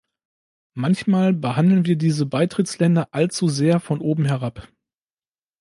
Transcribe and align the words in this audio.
Manchmal 0.73 1.31
behandeln 1.31 1.85
wir 1.85 1.95
diese 1.95 2.25
Beitrittsländer 2.25 3.09
allzu 3.11 3.49
sehr 3.49 3.79
von 3.79 4.01
oben 4.01 4.25
herab. 4.25 4.67